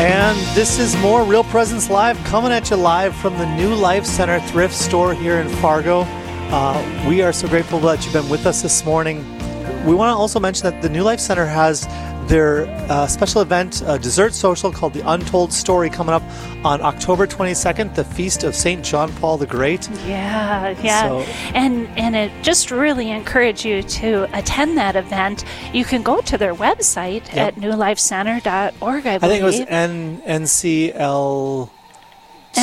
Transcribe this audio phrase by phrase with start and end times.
[0.00, 4.06] And this is more Real Presence Live coming at you live from the New Life
[4.06, 6.04] Center thrift store here in Fargo.
[6.50, 9.18] Uh, we are so grateful that you've been with us this morning.
[9.84, 11.84] We want to also mention that the New Life Center has
[12.30, 16.22] their uh, special event, a dessert social called The Untold Story, coming up
[16.64, 18.84] on October 22nd, the feast of St.
[18.84, 19.90] John Paul the Great.
[20.06, 21.08] Yeah, yeah.
[21.08, 21.18] So-
[21.54, 25.44] and and it just really encourage you to attend that event.
[25.72, 27.36] You can go to their website Yep.
[27.36, 29.22] at newlifecenter.org, I believe.
[29.24, 31.70] I think it was N- NCL.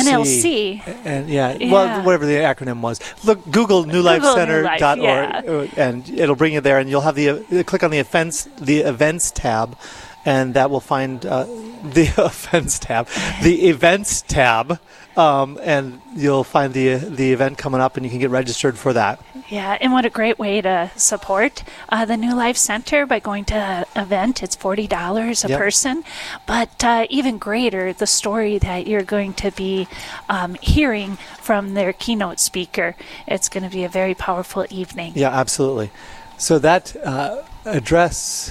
[0.06, 0.82] NLC.
[1.04, 1.72] And yeah, Yeah.
[1.72, 3.00] well, whatever the acronym was.
[3.24, 6.78] Look, Google newlifecenter.org, New Life, uh, and it'll bring you there.
[6.78, 9.76] And you'll have the uh, click on the events the events tab,
[10.24, 11.46] and that will find uh,
[11.94, 13.08] the events tab,
[13.42, 14.78] the events tab,
[15.16, 18.92] um, and you'll find the the event coming up, and you can get registered for
[18.92, 19.20] that.
[19.48, 23.44] Yeah, and what a great way to support uh, the New Life Center by going
[23.46, 24.42] to an event.
[24.42, 25.58] It's forty dollars a Yep.
[25.58, 26.04] person,
[26.46, 29.88] but uh, even greater, the story that you're going to be
[30.28, 32.94] um, hearing from their keynote speaker.
[33.26, 35.12] It's going to be a very powerful evening.
[35.16, 35.90] Yeah, absolutely.
[36.36, 38.50] So that uh, address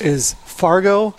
[0.00, 1.14] is Fargo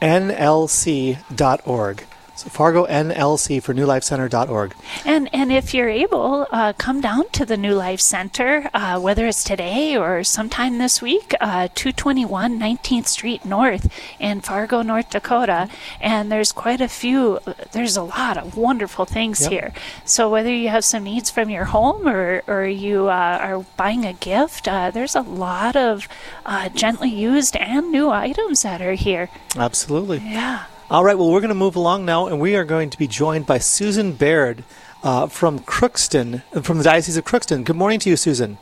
[0.00, 1.96] nlc.org.
[2.38, 4.72] So Fargo NLC for newlifecenter.org.
[5.04, 9.26] And and if you're able, uh, come down to the New Life Center, uh, whether
[9.26, 15.68] it's today or sometime this week, uh, 221 19th Street North in Fargo, North Dakota.
[16.00, 17.40] And there's quite a few,
[17.72, 19.50] there's a lot of wonderful things Yep.
[19.50, 19.72] here.
[20.04, 24.04] So whether you have some needs from your home or, or you uh, are buying
[24.04, 26.06] a gift, uh, there's a lot of
[26.46, 29.28] uh, gently used and new items that are here.
[29.56, 30.18] Absolutely.
[30.18, 30.66] Yeah.
[30.90, 33.06] All right, well, we're going to move along now, and we are going to be
[33.06, 34.64] joined by Susan Baird
[35.02, 37.62] uh, from Crookston, from the Diocese of Crookston.
[37.62, 38.56] Good morning to you, Susan.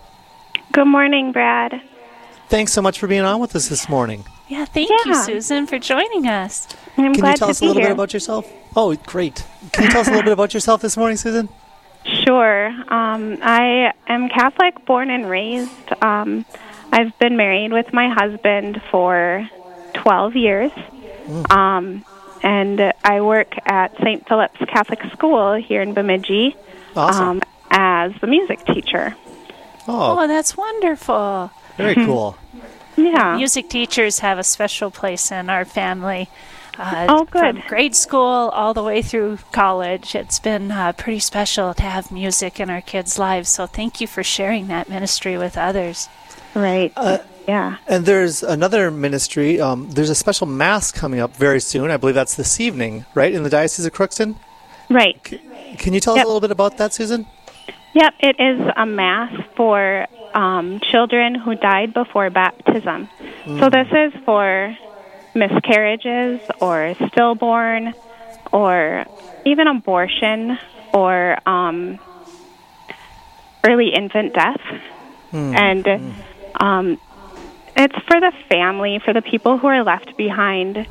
[0.72, 1.80] Good morning, Brad.
[2.48, 4.24] Thanks so much for being on with us this morning.
[4.48, 6.66] Yeah, thank you, Susan, for joining us.
[6.96, 7.90] I'm Can glad you tell to us a little here.
[7.90, 8.52] bit about yourself?
[8.74, 9.44] Oh, great.
[9.72, 11.48] Can you tell us a little bit about yourself this morning, Susan?
[12.24, 12.66] Sure.
[12.66, 15.70] Um, I am Catholic, born and raised.
[16.02, 16.44] Um,
[16.90, 19.48] I've been married with my husband for
[19.94, 20.72] 12 years.
[21.50, 22.04] Um,
[22.42, 24.26] and I work at St.
[24.28, 26.54] Philip's Catholic School here in Bemidji
[26.94, 27.28] Awesome.
[27.28, 29.14] um, as the music teacher.
[29.88, 31.50] oh, Oh, that's wonderful.
[31.76, 32.36] very cool.
[32.96, 33.36] Yeah.
[33.36, 36.28] Music teachers have a special place in our family.
[36.78, 37.58] Uh, Oh, good.
[37.60, 42.10] From grade school all the way through college, it's been uh, pretty special to have
[42.12, 43.48] music in our kids' lives.
[43.48, 46.08] So thank you for sharing that ministry with others.
[46.54, 46.92] Right.
[46.96, 47.76] Uh, yeah.
[47.86, 49.60] And there's another ministry.
[49.60, 51.90] Um, there's a special mass coming up very soon.
[51.90, 54.36] I believe that's this evening, right, in the Diocese of Crookston.
[54.90, 55.22] Right.
[55.78, 57.26] Can you tell us a little bit about that, Susan?
[57.94, 63.08] Yep, it is a mass for um, children who died before baptism.
[63.46, 64.76] So this is for
[65.34, 67.94] miscarriages or stillborn
[68.52, 69.06] or
[69.44, 70.58] even abortion
[70.92, 71.98] or um,
[73.64, 74.60] early infant death.
[75.32, 76.14] And
[76.54, 76.98] um,
[77.76, 80.86] it's for the family, for the people who are left behind.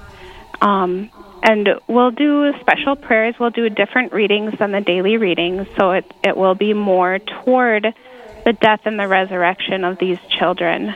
[0.61, 1.09] Um,
[1.43, 3.35] and we'll do special prayers.
[3.39, 7.93] We'll do different readings than the daily readings, so it it will be more toward
[8.45, 10.95] the death and the resurrection of these children.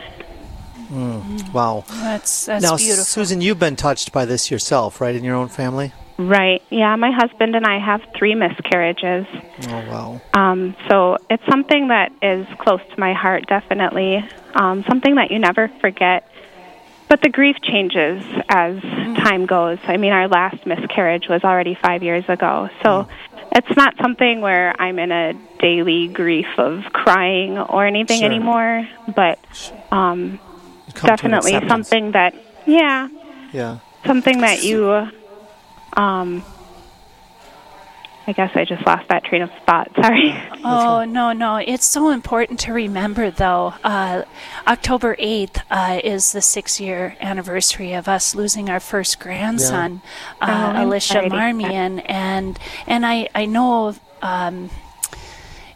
[1.54, 1.84] Wow.
[1.88, 3.04] That's that's now, beautiful.
[3.04, 5.94] Susan, you've been touched by this yourself, right, in your own family?
[6.20, 6.62] Right?
[6.70, 6.98] Yeah.
[6.98, 9.26] My husband and I have three miscarriages,
[9.70, 10.22] Oh, wow.
[10.34, 13.48] um, so it's something that is close to my heart.
[13.48, 14.18] Definitely,
[14.54, 16.28] um, something that you never forget.
[17.08, 19.80] But the grief changes as time goes.
[19.88, 23.08] I mean, our last miscarriage was already five years ago, so
[23.56, 28.28] it's not something where I'm in a daily grief of crying or anything Sure.
[28.30, 28.88] anymore.
[29.16, 29.40] But
[29.92, 30.40] um,
[30.88, 32.36] You come to an definitely something that,
[32.68, 33.08] yeah,
[33.54, 33.78] Yeah.
[34.06, 35.08] something that you.
[35.94, 36.44] Um,
[38.28, 39.90] I guess I just lost that train of thought.
[40.02, 40.36] Sorry.
[40.64, 41.56] Oh, no, no.
[41.56, 43.74] It's so important to remember, though.
[43.84, 44.24] Uh,
[44.68, 50.02] October 8th uh, is the six year anniversary of us losing our first grandson,
[50.42, 51.56] Oh, uh, I'm Alicia sorry to hear that.
[51.56, 52.00] Marmion.
[52.06, 53.96] And, and I, I know.
[54.22, 54.70] Um,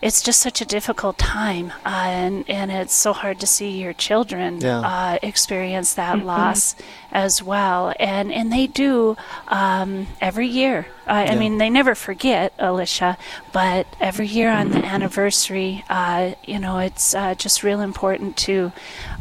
[0.04, 1.90] it's just such a difficult time, uh,
[2.24, 4.80] and and it's so hard to see your children Yeah.
[4.80, 6.76] uh, experience that loss
[7.12, 9.16] as well, and and they do
[9.48, 10.88] um, every year.
[11.08, 13.18] Uh, I mean, they never forget Alicia,
[13.54, 18.72] but every year on the anniversary, uh, you know, it's uh, just real important to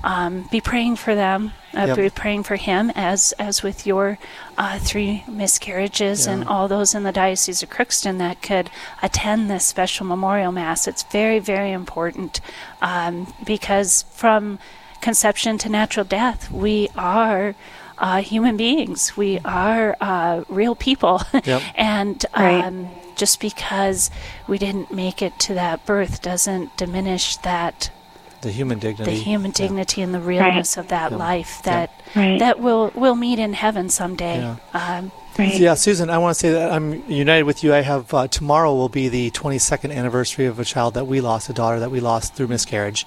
[0.05, 1.96] um, be praying for them, uh, Yep.
[1.96, 4.19] be praying for him, as as with your
[4.58, 8.70] uh, three miscarriages and all those in the Diocese of Crookston that could
[9.02, 10.86] attend this special memorial mass.
[10.86, 12.40] It's very, very important
[12.80, 14.58] um, because from
[15.00, 17.54] conception to natural death, we are
[17.98, 19.16] uh, human beings.
[19.16, 21.22] We are uh, real people.
[21.44, 21.62] Yep.
[21.75, 22.64] and Right.
[22.64, 24.10] um, just because
[24.48, 27.90] we didn't make it to that birth doesn't diminish that
[28.42, 29.10] The human dignity.
[29.12, 31.16] the human dignity and the realness of that Yeah.
[31.16, 32.38] life that Right.
[32.38, 34.38] that we'll we'll meet in heaven someday.
[34.40, 34.56] Yeah.
[34.98, 35.54] Um, Right.
[35.58, 37.72] Yeah, Susan, I want to say that I'm united with you.
[37.72, 41.48] I have uh, tomorrow will be the 22nd anniversary of a child that we lost,
[41.48, 43.06] a daughter that we lost through miscarriage.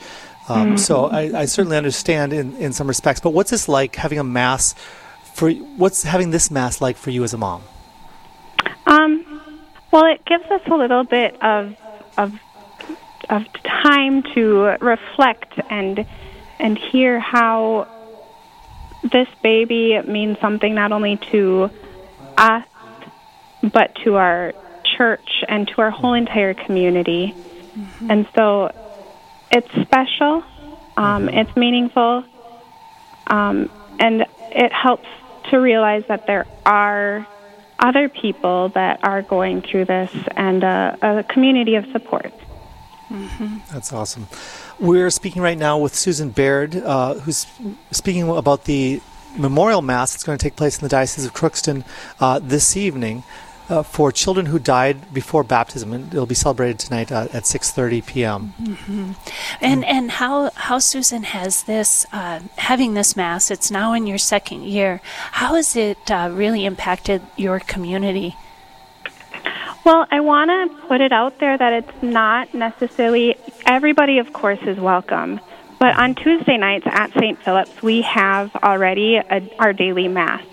[0.49, 3.19] Um, So I, I certainly understand in, in some respects.
[3.19, 4.73] But what's this like having a mass
[5.35, 5.51] for?
[5.77, 7.61] What's having this mass like for you as a mom?
[8.87, 9.41] Um,
[9.91, 11.75] well, it gives us a little bit of
[12.17, 12.33] of
[13.29, 16.05] of time to reflect and
[16.59, 17.87] and hear how
[19.03, 21.69] this baby means something not only to
[22.37, 22.65] us
[23.61, 24.53] but to our
[24.97, 27.33] church and to our whole entire community.
[28.09, 28.71] And so
[29.51, 30.43] it's special,
[30.95, 32.23] um, it's meaningful,
[33.27, 33.69] um,
[33.99, 35.07] and it helps
[35.49, 37.27] to realize that there are
[37.79, 42.31] other people that are going through this and a, a community of support.
[43.71, 44.27] That's awesome.
[44.79, 47.47] We're speaking right now with Susan Baird, uh, who's
[47.91, 49.01] speaking about the
[49.37, 51.83] memorial mass that's going to take place in the Diocese of Crookston
[52.19, 53.23] uh, this evening
[53.69, 58.05] uh, for children who died before baptism, and it'll be celebrated tonight uh, at 6:30
[58.05, 58.53] p.m.
[59.61, 63.49] and and how how Susan has this uh, having this mass.
[63.49, 65.01] It's now in your second year.
[65.31, 68.35] How has it uh, really impacted your community?
[69.85, 73.35] Well, I want to put it out there that it's not necessarily
[73.67, 75.39] everybody, of course, is welcome.
[75.79, 77.39] But on Tuesday nights at St.
[77.43, 80.43] Philip's, we have already a, our daily Mass.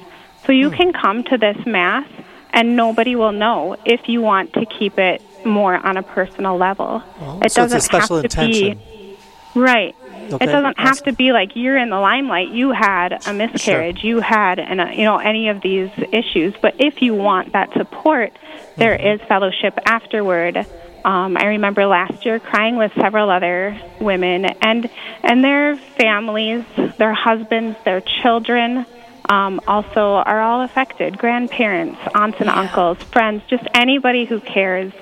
[0.44, 0.76] So you hmm.
[0.76, 2.06] can come to this Mass
[2.50, 7.02] and nobody will know if you want to keep it more on a personal level.
[7.18, 8.78] Well, it so doesn't a special have to intention.
[8.78, 9.16] be
[9.54, 9.96] right.
[10.30, 12.48] Okay, It doesn't have to be like you're in the limelight.
[12.48, 14.02] You had a miscarriage.
[14.04, 16.54] You had, an, uh, you know, any of these issues.
[16.60, 18.32] But if you want that support,
[18.76, 19.20] there Mm-hmm.
[19.22, 20.56] is fellowship afterward.
[21.04, 24.88] Um, I remember last year crying with several other women and
[25.22, 26.64] and their families,
[26.96, 28.86] their husbands, their children.
[29.28, 31.16] Um, also, are all affected.
[31.16, 32.58] Grandparents, aunts and Yeah.
[32.60, 34.92] uncles, friends, just anybody who cares.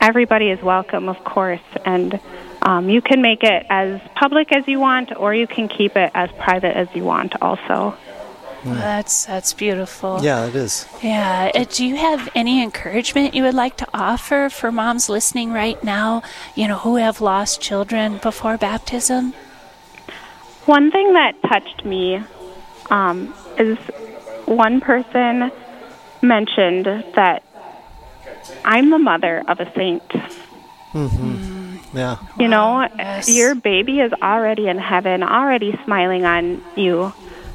[0.00, 2.20] Everybody is welcome, of course, and
[2.62, 6.10] um, you can make it as public as you want, or you can keep it
[6.14, 7.34] as private as you want.
[7.40, 7.96] Also,
[8.64, 10.20] That's that's beautiful.
[10.22, 10.86] Yeah, it is.
[11.02, 11.50] Yeah.
[11.54, 15.82] Uh, do you have any encouragement you would like to offer for moms listening right
[15.82, 16.22] now?
[16.54, 19.32] You know, who have lost children before baptism.
[20.66, 22.22] one thing that touched me
[22.90, 23.78] um, is
[24.44, 25.50] one person
[26.22, 27.42] mentioned that
[28.64, 30.02] I'm the mother of a saint.
[31.92, 32.16] Yeah.
[32.38, 33.28] You know, Yes.
[33.28, 37.12] your baby is already in heaven, already smiling on you.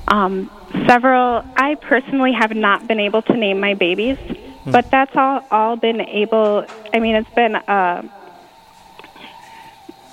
[0.07, 0.49] Um,
[0.87, 4.17] several, I personally have not been able to name my babies,
[4.65, 8.03] but that's all, all been able, I mean, it's been, uh,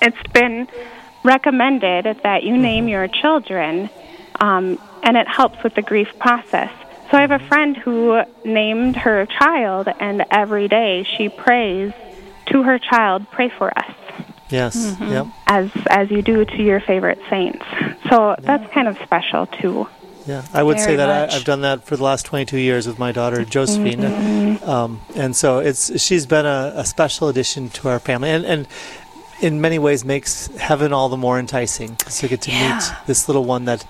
[0.01, 0.67] it's been
[1.23, 3.89] recommended that you name your children,
[4.39, 6.71] um, and it helps with the grief process.
[7.11, 11.93] So I have a friend who named her child, and every day she prays
[12.53, 13.95] to her child, "Pray for us,"
[14.49, 14.77] Yes.
[14.77, 15.11] Mm-hmm.
[15.11, 15.27] Yep.
[15.47, 17.65] as as you do to your favorite saints.
[18.09, 19.87] So that's kind of special too.
[20.25, 21.35] Yeah, I would say that I.
[21.35, 23.49] I've done that for the last 22 years with my daughter mm-hmm.
[23.49, 28.45] Josephine, um, and so it's she's been a, a special addition to our family, and,
[28.45, 28.67] and
[29.41, 32.75] in many ways makes heaven all the more enticing because you get to Yeah.
[32.75, 33.85] meet this little one that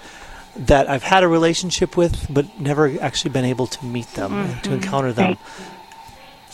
[0.55, 4.49] that I've had a relationship with, but never actually been able to meet them and
[4.49, 4.73] to mm-hmm.
[4.73, 5.29] encounter them.
[5.29, 5.39] Right.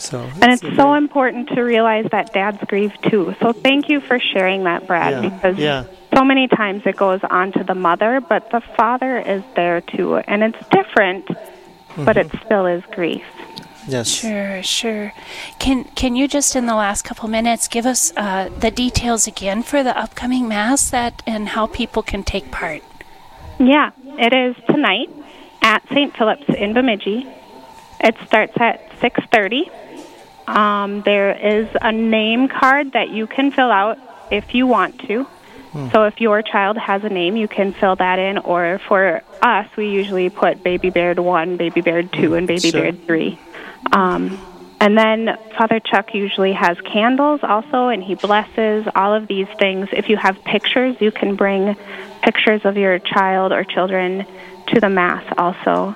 [0.00, 3.34] So And it's so very- important to realize that dads grieve too.
[3.40, 5.28] So thank you for sharing that, Brad, Yeah.
[5.28, 5.84] because Yeah.
[6.16, 10.16] so many times it goes on to the mother, but the father is there too.
[10.26, 11.26] And it's different,
[12.06, 12.34] but Mm-hmm.
[12.34, 13.24] it still is grief.
[13.86, 14.08] yes.
[14.08, 15.12] Sure, sure.
[15.58, 19.62] Can can you just in the last couple minutes give us uh, the details again
[19.62, 22.82] for the upcoming mass that and how people can take part?
[23.58, 25.10] Yeah, it is tonight
[25.60, 26.16] at St.
[26.16, 27.26] Philip's in Bemidji.
[28.02, 29.68] It starts at 6:30.
[30.46, 33.98] Um, there is a name card that you can fill out
[34.30, 35.26] if you want to.
[35.92, 38.38] So if your child has a name, you can fill that in.
[38.38, 42.82] Or for us, we usually put Baby Baird one, Baby Baird two, and Baby Sure.
[42.82, 43.38] Baird three.
[43.92, 44.36] Um,
[44.80, 49.88] and then Father Chuck usually has candles also, and he blesses all of these things.
[49.92, 51.76] If you have pictures, you can bring
[52.22, 54.26] pictures of your child or children
[54.68, 55.94] to the Mass also.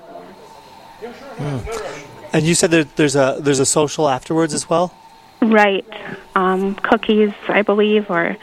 [2.35, 4.93] And you said that there's a there's a social afterwards as well.
[5.41, 5.87] Right.
[6.35, 8.37] Um, cookies, I believe, or,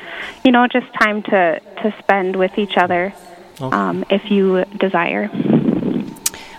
[0.46, 3.14] you know, just time to, to spend with each other
[3.60, 3.76] Okay.
[3.76, 5.30] um, if you desire.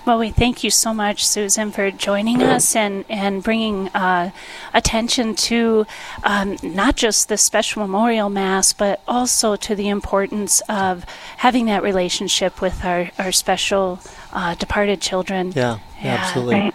[0.05, 4.31] Well, we thank you so much, Susan, for joining us and, and bringing uh,
[4.75, 5.87] attention to
[6.25, 11.05] um, not just the special memorial mass, but also to the importance of
[11.39, 14.01] having that relationship with our, our special
[14.33, 15.53] uh, departed children.
[15.55, 16.55] Yeah, yeah, absolutely.
[16.57, 16.75] Right.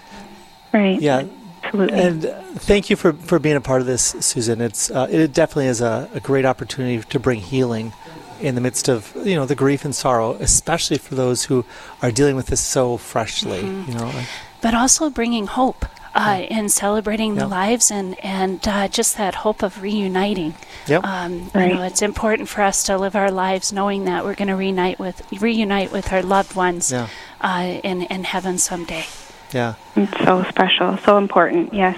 [0.74, 1.00] Right.
[1.02, 1.26] Yeah.
[1.64, 2.00] Absolutely.
[2.00, 4.62] And uh, thank you for, for being a part of this, Susan.
[4.62, 7.92] It's uh, it definitely is a, a great opportunity to bring healing
[8.40, 11.66] in the midst of you know the grief and sorrow, especially for those who
[12.02, 13.64] are dealing with this so freshly.
[13.64, 13.92] Mm-hmm.
[13.92, 14.28] You know, like-
[14.62, 17.42] but also bringing hope uh, in celebrating Yeah.
[17.42, 20.56] the lives and and uh, just that hope of reuniting.
[20.88, 21.04] Yep.
[21.04, 21.70] Um, Right.
[21.70, 24.56] You know, it's important for us to live our lives knowing that we're going to
[24.56, 27.08] reunite with reunite with our loved ones Yeah.
[27.42, 29.06] uh, in in heaven someday.
[29.54, 29.76] Yeah.
[29.96, 31.74] it's so special, so important.
[31.74, 31.98] Yes.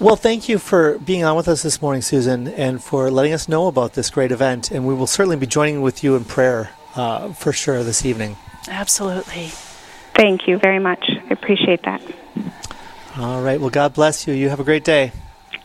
[0.00, 3.48] Well, thank you for being on with us this morning, Susan, and for letting us
[3.48, 4.70] know about this great event.
[4.70, 8.36] And we will certainly be joining with you in prayer uh, for sure this evening.
[8.68, 9.50] Absolutely.
[10.16, 11.04] Thank you very much.
[11.08, 12.02] I appreciate that.
[13.16, 13.60] All right.
[13.60, 14.34] Well, God bless you.
[14.34, 15.12] You have a great day.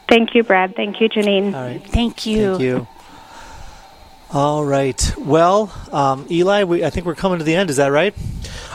[0.08, 0.76] Thank you, Brad.
[0.76, 1.54] Thank you, Janine.
[1.54, 1.84] All right.
[1.84, 2.50] Thank you.
[2.50, 2.88] Thank you.
[4.32, 5.14] All right.
[5.18, 7.70] Well, um, Eli, we, I think we're coming to the end.
[7.70, 8.14] Is that right?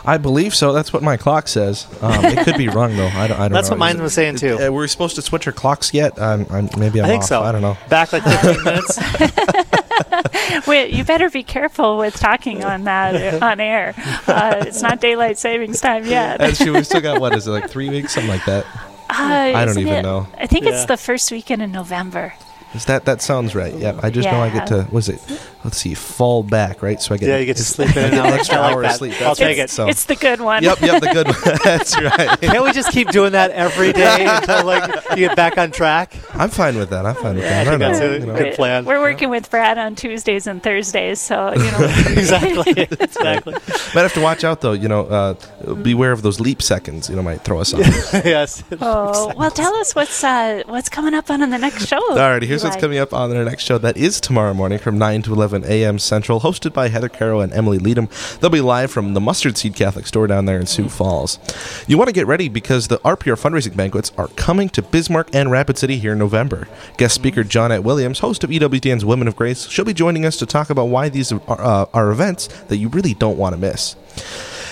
[0.05, 0.73] I believe so.
[0.73, 1.87] That's what my clock says.
[2.01, 3.07] Um, it could be wrong though.
[3.07, 3.39] I don't.
[3.39, 3.75] I don't That's know.
[3.75, 4.59] what mine was saying too.
[4.59, 6.19] Uh, were we supposed to switch our clocks yet?
[6.19, 7.29] Um, I'm, maybe I'm I think off.
[7.29, 7.43] so.
[7.43, 7.77] I don't know.
[7.89, 8.99] Back like 15 minutes.
[10.67, 13.95] Wait, you better be careful with talking on that on air.
[14.27, 16.39] Uh, it's not daylight savings time yet.
[16.39, 16.73] That's true.
[16.75, 18.65] We still got what is it like three weeks, something like that.
[19.11, 20.27] Uh, I don't isn't even it- know.
[20.39, 20.73] I think Yeah.
[20.73, 22.35] it's the first weekend in November.
[22.75, 23.75] Is that that sounds right?
[23.75, 23.99] Yeah.
[24.03, 24.87] I just know I get to.
[24.91, 25.21] Was it?
[25.65, 25.95] Let's see.
[25.95, 27.01] Fall back, right?
[27.01, 27.29] So I get.
[27.29, 28.27] yeah, you get to sleep in an I get hour.
[28.27, 28.97] an extra like hour of that.
[28.99, 29.23] sleep.
[29.23, 29.71] I'll take it.
[29.71, 29.87] So.
[29.89, 30.63] It's the good one.
[30.65, 30.81] Yep.
[30.81, 31.01] Yep.
[31.03, 31.59] The good one.
[31.65, 32.41] That's right.
[32.41, 36.15] Can't we just keep doing that every day until like you get back on track?
[36.35, 37.07] I'm fine with that.
[37.07, 37.67] I'm fine with that.
[37.67, 37.99] I think don't know.
[37.99, 38.39] that's a you know.
[38.39, 38.85] good plan.
[38.85, 41.79] We're working with Brad on Tuesdays and Thursdays, so you know.
[42.17, 42.83] exactly.
[43.03, 43.53] Exactly.
[43.95, 44.73] Might have to watch out though.
[44.73, 47.09] You know, uh, beware of those leap seconds.
[47.09, 47.81] You know, might throw us off.
[48.25, 48.65] yes.
[48.81, 52.01] oh, well, tell us what's uh, what's coming up on in the next show.
[52.11, 52.81] Alrighty, here's what's Eli.
[52.81, 53.79] coming up on our next show.
[53.79, 55.99] That is tomorrow morning from 9 to 11 a.m.
[55.99, 58.09] Central, hosted by Heather Caro and Emily Leadham.
[58.41, 61.39] They'll be live from the Mustard Seed Catholic Store down there in Sioux Falls.
[61.87, 65.51] You want to get ready because the RPR fundraising banquets are coming to Bismarck and
[65.51, 66.69] Rapid City here in November.
[66.97, 70.47] Guest speaker Johnnette Williams, host of EWTN's Women of Grace, she'll be joining us to
[70.47, 73.97] talk about why these are, uh, are events that you really don't want to miss.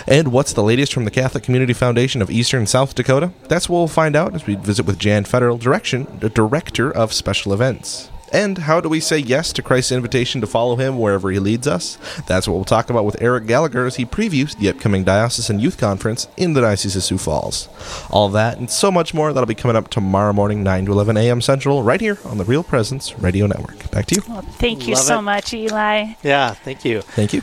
[0.07, 3.33] And what's the latest from the Catholic Community Foundation of Eastern South Dakota?
[3.49, 7.13] That's what we'll find out as we visit with Jan Federal, direction, the Director of
[7.13, 8.11] Special Events.
[8.33, 11.67] And how do we say yes to Christ's invitation to follow him wherever he leads
[11.67, 11.99] us?
[12.29, 15.79] That's what we'll talk about with Eric Gallagher as he previews the upcoming Diocesan Youth
[15.79, 17.69] Conference in the Diocese of Sioux Falls.
[18.11, 21.17] All that and so much more that'll be coming up tomorrow morning, 9 to 11
[21.17, 21.41] a.m.
[21.41, 23.91] Central, right here on the Real Presence Radio Network.
[23.91, 24.23] Back to you.
[24.29, 25.23] Well, thank you Love so it.
[25.23, 26.15] much, Eli.
[26.23, 26.55] Yeah.
[26.55, 27.03] Thank you.
[27.03, 27.43] Thank you.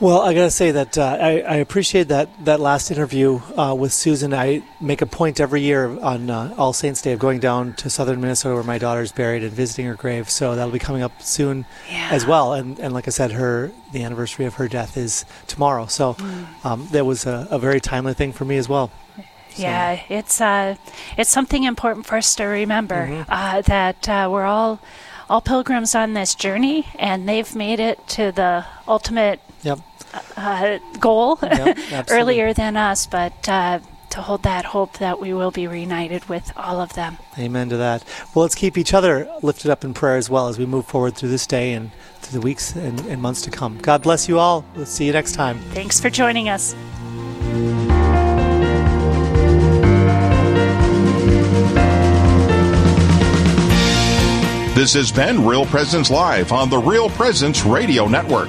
[0.00, 3.92] Well, I gotta say that uh, I, I appreciate that that last interview uh, with
[3.92, 4.32] Susan.
[4.32, 7.90] I make a point every year on uh, All Saints Day of going down to
[7.90, 10.30] southern Minnesota where my daughter's buried and visiting her grave.
[10.30, 12.10] So that'll be coming up soon Yeah.
[12.12, 12.52] as well.
[12.52, 15.86] And and like I said, her the anniversary of her death is tomorrow.
[15.86, 16.16] So
[16.62, 18.92] um, that was a, a very timely thing for me as well.
[19.56, 20.76] Yeah, it's uh,
[21.16, 23.22] it's something important for us to remember Mm-hmm.
[23.28, 24.78] uh, that uh, we're all
[25.28, 29.80] all pilgrims on this journey, and they've made it to the ultimate Yep.
[30.36, 31.78] uh, goal Yep,
[32.10, 33.48] earlier than us, but.
[33.48, 37.18] Uh, to hold that hope that we will be reunited with all of them.
[37.38, 38.04] Amen to that.
[38.34, 41.14] Well, let's keep each other lifted up in prayer as well as we move forward
[41.14, 43.78] through this day and through the weeks and, and months to come.
[43.78, 44.64] God bless you all.
[44.74, 45.58] We'll see you next time.
[45.72, 46.74] Thanks for joining us.
[54.74, 58.48] This has been Real Presence Live on the Real Presence Radio Network.